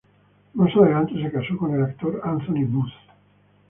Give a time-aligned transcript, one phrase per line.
[0.55, 2.89] Más adelante se casó con el actor Anthony Booth.